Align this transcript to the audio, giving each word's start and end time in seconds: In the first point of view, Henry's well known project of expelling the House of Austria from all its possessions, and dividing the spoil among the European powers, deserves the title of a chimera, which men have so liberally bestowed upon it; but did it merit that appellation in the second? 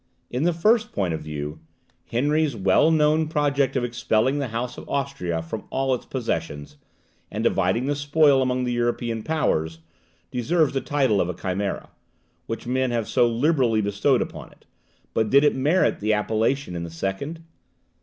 In 0.31 0.45
the 0.45 0.51
first 0.51 0.93
point 0.93 1.13
of 1.13 1.21
view, 1.21 1.59
Henry's 2.07 2.55
well 2.55 2.89
known 2.89 3.27
project 3.27 3.75
of 3.75 3.83
expelling 3.83 4.39
the 4.39 4.47
House 4.47 4.75
of 4.75 4.89
Austria 4.89 5.43
from 5.43 5.65
all 5.69 5.93
its 5.93 6.07
possessions, 6.07 6.77
and 7.29 7.43
dividing 7.43 7.85
the 7.85 7.95
spoil 7.95 8.41
among 8.41 8.63
the 8.63 8.73
European 8.73 9.21
powers, 9.21 9.77
deserves 10.31 10.73
the 10.73 10.81
title 10.81 11.21
of 11.21 11.29
a 11.29 11.35
chimera, 11.35 11.89
which 12.47 12.65
men 12.65 12.89
have 12.89 13.07
so 13.07 13.27
liberally 13.27 13.79
bestowed 13.79 14.23
upon 14.23 14.51
it; 14.51 14.65
but 15.13 15.29
did 15.29 15.43
it 15.43 15.55
merit 15.55 15.99
that 15.99 16.11
appellation 16.13 16.75
in 16.75 16.81
the 16.83 16.89
second? 16.89 17.43